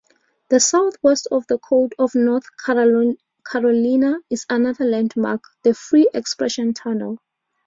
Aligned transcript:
Southwest 0.57 1.27
of 1.29 1.45
the 1.45 1.59
Court 1.59 1.93
of 1.99 2.15
North 2.15 2.45
Carolina 2.65 4.15
is 4.31 4.47
another 4.49 4.83
landmark, 4.83 5.43
the 5.61 5.75
Free 5.75 6.09
Expression 6.11 6.73
Tunnel. 6.73 7.19